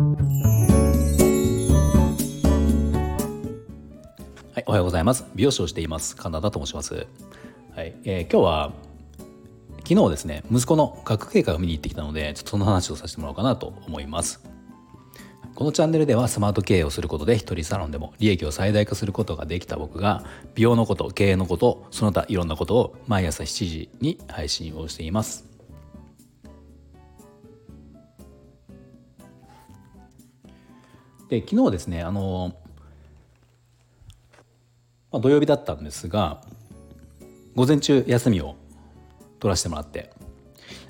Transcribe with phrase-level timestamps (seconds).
[0.00, 0.06] は
[4.56, 5.26] い、おはようございます。
[5.34, 6.16] 美容師をしています。
[6.16, 7.06] カナダと申します。
[7.76, 8.72] はい、えー、今日は
[9.86, 14.42] 昨日ですね、息子の学芸会を見に行ってきたので、ちょっとその話をさせてもらおうかなと思います。
[15.54, 20.24] このチャンネルではスマート経営をすることで一人サロンでも利益を最大化することができた僕が
[20.54, 25.49] 美容のこと、経営のこと、その他いろんなことを毎朝7時に配信をしています。
[31.30, 32.54] で昨日ですねあの
[35.12, 36.40] まあ、土曜日だったんですが
[37.56, 38.54] 午前中休みを
[39.40, 40.10] 取らせてもらって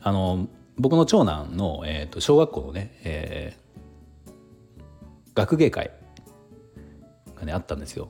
[0.00, 4.30] あの僕の長男の、えーと、小学校のね、えー、
[5.34, 5.90] 学芸会
[7.38, 8.08] がねあったんですよ。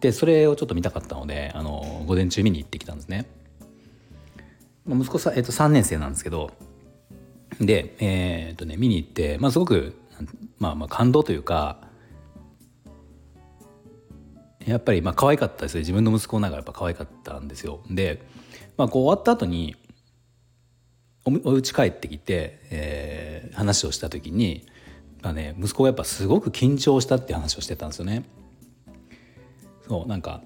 [0.00, 3.26] でそれをちょっと見たかったのであの午前中見に行ってきたんですね。
[4.86, 6.52] 息子さん、えーと、3年生なんですけど
[7.60, 9.94] で、えーとね、見に行って、まあ、すごく、
[10.60, 11.78] まあ、まあ感動というか
[14.66, 18.22] やっぱりまあ可愛かったですね自分の息子ながらやっぱ可愛かったんですよで、
[18.76, 19.74] まあ、こう終わった後に
[21.24, 24.66] おお家帰ってきて、えー、話をした時に、
[25.22, 28.24] まあね、息子がやっぱすごく緊張したって話をしてたんですよね。
[29.86, 30.42] そうなんか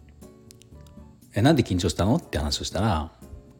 [1.34, 3.12] 「えなんで緊張したの?」って話をしたら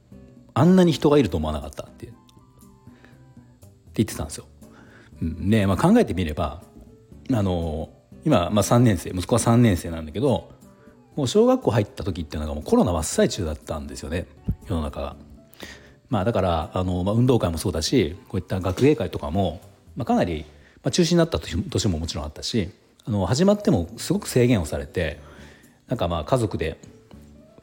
[0.52, 2.16] 「あんなに人がいると思わなかった」ってって
[3.94, 4.46] 言ってたんですよ。
[5.22, 6.62] で、まあ、考えてみれば
[7.32, 7.90] あの
[8.24, 10.50] 今、まあ、3年生息子は3年生なんだけど
[11.16, 14.26] もう小学校入った時っていうのがもうコロナ真っ最中だったんですよね
[14.68, 15.16] 世の中が。
[16.08, 19.60] まあ、だからあの、まあ、運動会もそうだしこういった学芸会とかも、
[19.96, 20.44] まあ、かなり、
[20.82, 22.70] まあ、中止になった年ももちろんあったし
[23.04, 25.20] あの始まってもすごく制限をされて
[25.88, 26.78] なんかまあ家族で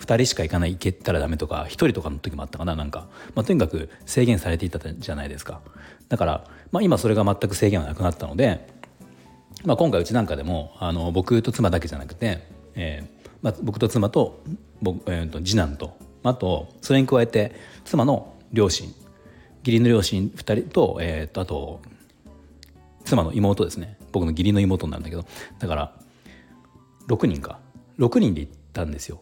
[0.08, 5.62] 2人しか行かない行けたらダメとか1人とかの時もあったかななんか、まあ、とにかく制限されていたじゃないですか。
[6.10, 8.78] だから、まあ、今それが全く制限はなくなったので
[9.66, 14.44] まあ、今回うちなんかでもあの僕と妻だけじゃなくて、えーまあ、僕と妻と
[14.82, 18.88] 僕、えー、と次男とあとそれに加えて妻の両親
[19.66, 21.82] 義理の両親2人と,、えー、とあと
[23.04, 23.98] 妻の妹ですね。
[24.12, 25.26] 僕の義理の妹なんだけど。
[25.60, 25.94] だから
[27.08, 27.60] 6人か。
[28.00, 29.22] 6人で行ったんですよ。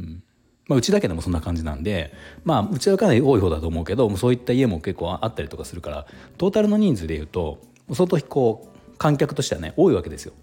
[0.00, 0.22] うん
[0.68, 2.12] まあ、うちだけでもそんな感じなんで
[2.44, 7.58] まあうちはかなり多い方だと思うけどそういった家も結構あったりとかするからトータルの人数でいうと
[7.92, 10.34] 相当こう観客としてはね多いわけですよ。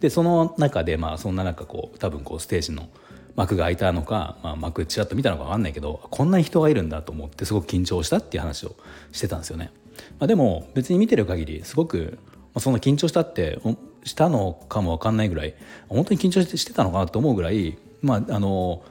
[0.00, 2.88] でその中でまあそんな中こう多分こうステージの
[3.34, 8.76] 幕が開いたのか、まあ、幕ちらっと見たのか分かんないけどこんなに人がいるんだと思ってすごく緊張したっていう話を
[9.12, 9.72] してたんですよね。
[10.18, 13.58] まあ、でも別に見てる限りすごく、まあ、そんな緊張したって
[14.04, 15.54] したのかも分かんないぐらい
[15.88, 18.82] 本当に緊張してたのかなと思うぐらい、まあ、あの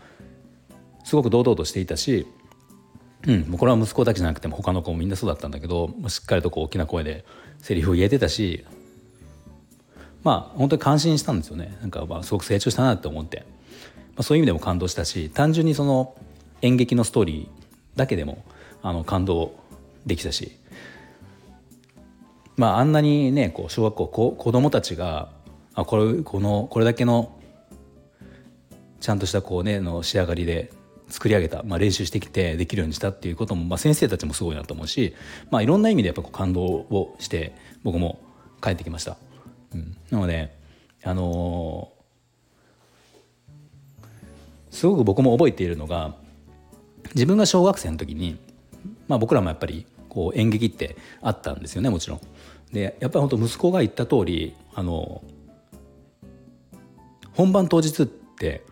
[1.03, 2.27] すごく堂々としていたし、
[3.27, 7.25] うん、もうこれは息子だけじゃなくても他の子もみんなそうだったんだけどしっかりとこう大きな声で
[7.59, 8.65] セリフを言えてたし
[10.23, 11.77] まあ本当に感心したんですよね。
[11.81, 13.45] なんかまあすごく成長したなって思って、
[14.15, 16.15] まあ、そういう意味でも感動したし単純にその
[16.63, 18.43] 演劇のストーリーだけでも
[18.81, 19.53] あの感動
[20.05, 20.57] できたし。
[22.57, 25.29] まああんなにねこう小学校こ子供たちが
[25.75, 27.34] あこれこのこれだけの
[29.05, 30.73] ちゃんとしたこうねの仕上がりで
[31.09, 35.13] 作り上げた、まあ、練習してきてできるようにしたっていうことも、まあ、先生たちもすごいなと思うし、
[35.51, 38.19] まあ、いろんな意味でやっぱこう感動をして僕も
[38.63, 39.15] 帰ってきました。
[39.75, 40.57] うん、なので
[41.03, 46.15] あのー、すごく僕も覚えているのが
[47.13, 48.39] 自分が小学生の時に、
[49.07, 52.21] まあ、僕らもやっぱりこう演劇ってあったんですよねもちろん。
[52.73, 55.21] でやっぱり本当息子が言った通りあの
[57.33, 58.65] 本番当日って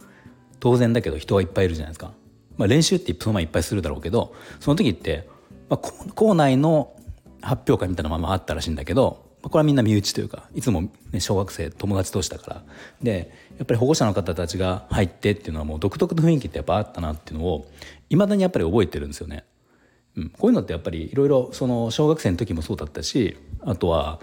[0.64, 2.14] 当然だけど人がいっぱいいるじゃないですか。
[2.56, 5.28] まあ、練習ってその前いっぱいするだろうけどその時って、
[5.68, 6.96] まあ、校内の
[7.42, 12.64] 発表会みたいなままあったらしいんだけどこれはみんな身内というかいつも、ね、小学生友達同士だから
[13.02, 17.70] でやっぱり保護者の方たちが入ってっていうのはもう独特の雰囲気ってやっぱあったなっていうのを
[18.10, 19.44] いまだにやっぱり覚えてるんですよね。
[20.16, 24.22] うん、こういうのってやっぱりいろいろその小学生の時もそうだったしあとは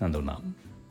[0.00, 0.40] なんだろうな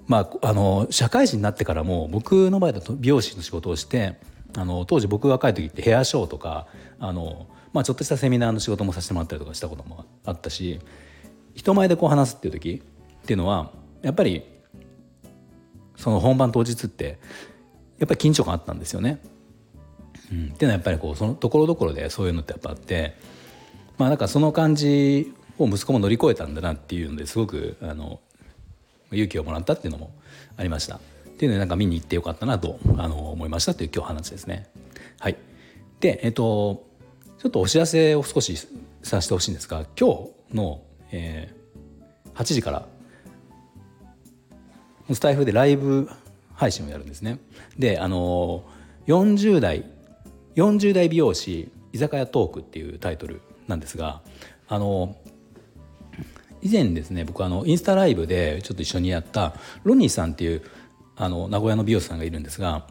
[0.07, 4.15] まああの社会人になってからも僕の場合だと美容師の仕事をして
[4.55, 6.67] あの当時僕が若い時ってヘアショーとか
[6.99, 10.79] あの、まあ、ちょっとしたセミナーの仕事もさせてもらったりとかしたこともあったし
[11.55, 12.83] 人前でこう話すっていう時
[13.23, 13.71] っていうのは
[14.01, 14.43] やっぱり
[15.95, 17.17] その本番当日って
[17.97, 19.21] やっぱり緊張感あったんですよね。
[20.31, 23.15] うん、っていうのはやっぱりこうそのところどころでそういうのってやっぱあって
[23.97, 28.19] まあなんかその感じを息子も乗り越えたんだなっていうのですごくあの
[29.11, 30.11] 勇気をもらったっていうのも
[30.57, 30.95] ありました。
[30.95, 30.99] っ
[31.37, 34.69] ていうのでなんか見に行ってよかったなとあの思いましたという今日話ですね。
[35.19, 35.37] はい、
[35.99, 36.85] でえっと
[37.37, 38.57] ちょっとお知らせを少し
[39.03, 40.81] させてほしいんですが今日の
[41.11, 42.85] えー、8時から
[45.13, 46.09] スタイフでライブ
[46.53, 47.39] 配信をやるんですね
[47.77, 48.63] であの
[49.07, 49.85] 40代
[50.55, 54.21] 40代美容師居酒屋トークっていうタイトルなんですが
[54.67, 55.15] あの
[56.65, 59.53] 以前ですね僕あのインスタライブでちょっと一緒にやった
[59.83, 60.63] ロニーさんっていう
[61.15, 62.87] あの名古屋の美容師さんがいるんですが、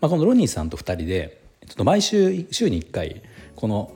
[0.00, 3.22] まあ、このロニーさんと2人でちょっと毎週週に1回
[3.56, 3.92] この、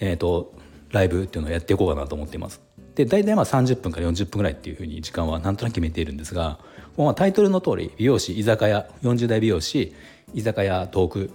[0.00, 0.52] えーと、
[0.90, 2.60] ライブっていうのをやっていこうかなと思っています。
[2.96, 6.58] で大体まあ30分から40分ぐらいっていうふうに時間はなんとなく決めているんですが
[6.96, 9.94] まあタイトルの通り美容師居酒屋40代美容師
[10.34, 11.30] 居酒屋トーク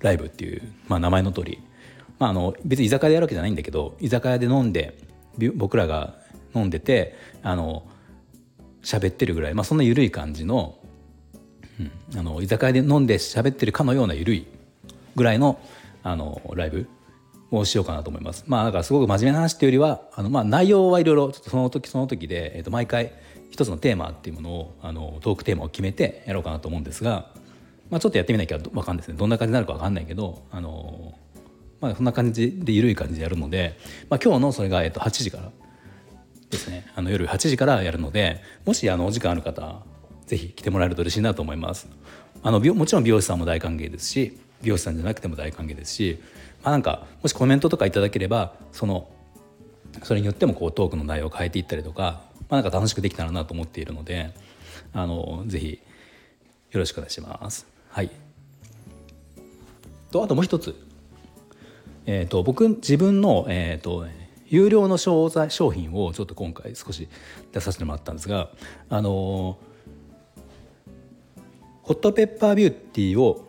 [0.00, 1.58] ライブっていう、まあ、名前の通り、
[2.18, 4.96] まあ、あの別に居酒屋でやるわけじゃないんだけど居酒屋で飲んで
[5.56, 6.21] 僕らが
[6.54, 7.84] 飲んでてあの
[8.82, 10.78] 喋ってるぐらい、まあ、そんな緩い感じの,、
[11.80, 14.46] うん、あの居酒屋で飲んで喋ってるかのような緩い
[15.14, 15.60] ぐらいの
[16.02, 16.88] あのライブ
[17.52, 18.44] をしようかなと思います。
[18.48, 23.12] まあだからすごく真面目な話っていうよりはあのまあ内容はいろいろその時その時で、えー、と毎回
[23.50, 27.30] 一つのテーマっていうものをあのトークテーマを決めてやろうかなと思うんですが、
[27.90, 31.14] まあ、ちょっとやってみなきゃ分かんないですねどんな感じになるか分かんないけどあの、
[31.80, 33.78] まあ、そんな感じで緩い感じでやるので、
[34.08, 35.52] まあ、今日のそれが、えー、と8時から
[36.52, 36.86] ですね。
[36.94, 39.82] あの夜8時からやるのでもしあのお時間ある方
[40.26, 41.88] ぜひ来てもらえると嬉しいなと思います。
[42.44, 46.20] あのもちろん美容師さんも大歓迎ですし美容師さんじゃなくても大歓迎ですし、
[46.62, 49.08] まあ、なんかもしコメントとかいただければその
[50.02, 54.32] それによってもこうトークの内容を変えていったりとか,、まあ、なんか楽しくできたらなと思っているので
[54.92, 55.80] あのぜひ
[56.72, 57.66] よろしくお願いします。
[57.90, 58.10] はい、
[60.10, 60.74] とあともう一つ、
[62.06, 64.06] えーと、僕自分の、えーと、
[64.52, 67.08] 有料の商材商品をちょっと今回少し
[67.52, 68.50] 出させてもらったんですが
[68.90, 69.58] あの
[71.82, 73.48] ホットペッパービューティーを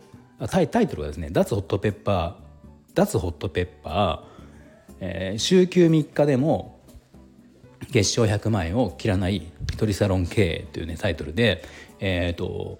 [0.50, 2.44] タイタイトルがですね「脱ホットペッパー」
[2.96, 4.34] 「脱ホットペッパー」
[5.00, 6.80] えー、週休3日でも
[7.92, 9.36] 月賞100万円を切らない
[9.70, 11.62] 一人サロン経営というねタイトルで、
[12.00, 12.78] えーと、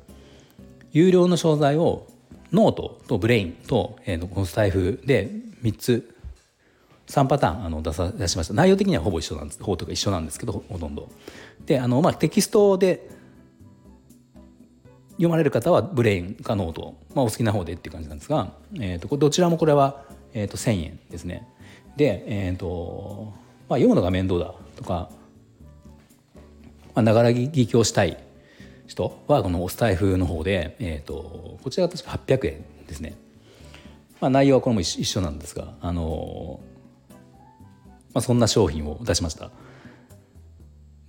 [0.93, 2.07] 有料の商材を
[2.53, 5.29] ノートと Brain と,、えーと、このスタエフで
[5.63, 6.14] 3つ
[7.07, 11.09] 3パターンあの出さ出しました内容的にはほぼ一緒なんですほとか一緒なんですけどほとんど。
[11.67, 13.09] であの、まあ、テキストで
[15.13, 21.47] 読まれる方は Brain か note、まあ、お好きな方でっていう感じなんですが、えーと、どちらもこれは、えーと、1,000円ですね。
[21.97, 23.33] で、えーと
[23.69, 25.09] まあ、読むのが面倒だとか
[26.97, 28.17] ながら聞きをしたい
[28.87, 33.17] 人はこのスタイフの方で、えーと、こちらが確か800円ですね。
[34.21, 36.61] まあ、内容はこれも一緒なんですが、あの
[38.15, 39.51] まあ、そんな商品を出しました。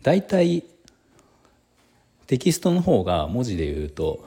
[0.03, 0.63] 大体
[2.27, 4.25] テキストの方が文字で言うと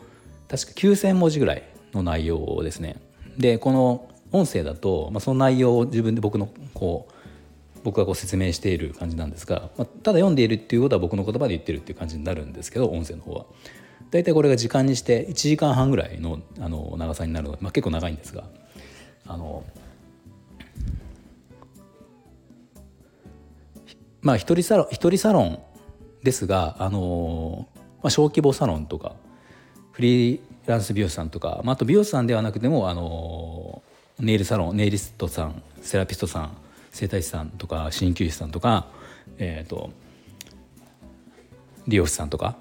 [0.49, 2.97] 確か9,000文字ぐらいの内容ですね。
[3.37, 7.15] でこの音声だと、まあ、その内容を自分で僕のこう
[7.85, 13.47] 僕がこう説明している感じなんですが、まあ、ただ読んでいるっていうことは僕の言葉で言ってるっていう感じになるんですけど音声の方は。
[14.11, 18.45] 大体これが時間にして1時間半ぐらいのあの長さになるので、まあ、結構長いんですが
[19.27, 19.65] あの
[24.23, 25.63] まあ一人サロン一人サロン
[26.23, 27.69] ですがあの、
[28.03, 29.15] まあ、小規模サロンとか
[29.93, 33.83] フリーランス美容師さんとか、まあ、あと美容師さんではなくてもあの
[34.19, 36.57] ネイルサロンネイリストさんセラピストさん
[36.91, 38.89] 整体師さんとか鍼灸師さんとか、
[39.39, 39.91] えーと、
[41.87, 42.57] 理容師さんとか、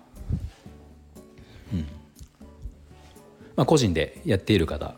[1.73, 1.79] うん。
[3.55, 4.95] まあ、個人でやっている方。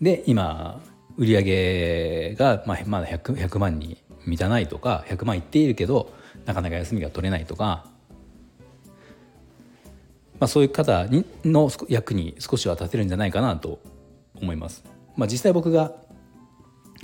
[0.00, 0.80] で今
[1.16, 6.12] 売り上げがまあまだ 100, 100万に満たないとか100万いっているけど
[6.44, 7.86] なかなか休みが取れないとか、
[10.38, 13.80] まあ、そういう方にの役に少しは立てるんじゃないかなと
[14.34, 14.84] 思います。
[15.16, 15.92] まあ、実際僕が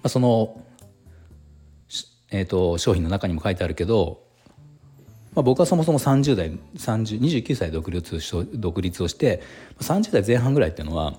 [0.07, 0.63] その
[2.33, 4.23] えーと、商品の中にも書いてあるけど、
[5.35, 8.21] まあ、僕はそもそも30代3029歳独立
[8.55, 9.43] 独立をして
[9.81, 11.15] 30代前半ぐらいっていうのはやっ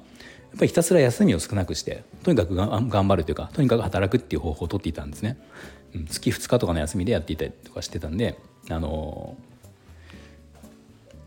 [0.58, 5.38] ぱりひたすら休みを少なくしてとにかくが頑張るというかとにかく働くっていう方法をとっていたんですね。
[6.08, 8.38] 月2日とかの休みでやっていたりとかしてたんで
[8.70, 9.38] あの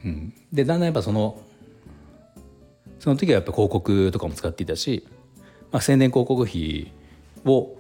[0.05, 1.41] うん、でだんだんやっぱその
[3.01, 5.07] その時はやっぱ広告とかも使っていたし、
[5.73, 6.93] まあ、宣伝広告費
[7.45, 7.77] を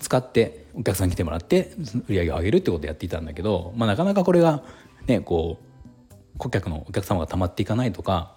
[0.00, 1.72] 使ってお客さん来てもらって
[2.06, 4.62] 売り上げを上げるってことをやっていたんだけど、まあ、なかなかこれが
[5.06, 8.36] ねこう顧客のお客様がたまっていかないとか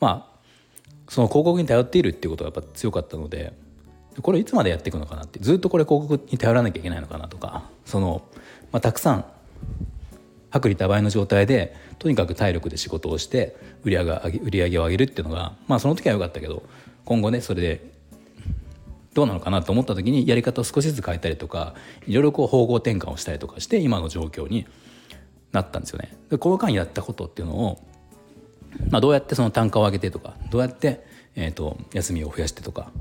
[0.00, 0.40] まあ
[1.08, 3.52] その広告に頼っているっていうことがやっぱ強かったので
[4.22, 8.22] これいつまでやっていくのかなってずっとこれ広告に頼らなきゃいけないのかなとかその、
[8.72, 9.24] まあ、たくさん
[10.52, 16.62] 薄利多売の状態でとにかく体力で仕事をして売り上げ売り上げを上げるっていうのがまあその時は良かったけど
[17.04, 17.90] 今後ねそれで
[19.14, 21.74] どうなのかなと思った時にやり方を少しずつ変えたりとか
[22.06, 24.66] いろいろこう方向転換をしたりとかして今の状況に
[25.52, 26.16] なったんですよね。
[26.30, 27.84] でこの間やったことっていうのを、
[28.90, 32.92] まあ、どうやってその単価を上げてとかどうやって、えーと、休みを増やしてとか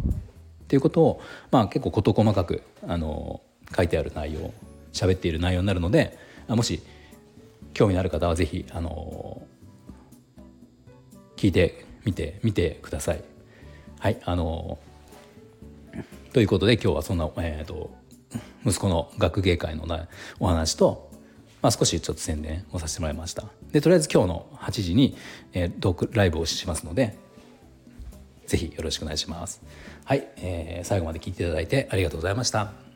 [0.69, 3.41] っていうことを、まあ、結構事細かくあの
[3.75, 4.53] 書いてある内容
[4.93, 6.15] 喋っている内容になるので
[6.47, 6.83] もし
[7.73, 9.41] 興味のある方は是非あの
[11.38, 13.23] 聞いてみてみてください。
[13.99, 14.77] はいあの
[16.33, 17.89] ということで今日はそんな、えーと、
[18.63, 19.88] 息子の学芸会の
[20.39, 21.09] お話と、
[21.63, 25.17] まあ、少しちょっと宣伝をさせてもらいましたでとりあえず今日の8時に、
[25.53, 27.17] えー、ライブをしますので
[28.50, 29.62] ぜひよろしくお願いします。
[30.03, 32.88] はい、えー、最後まで聞いていただいてありがとうございました。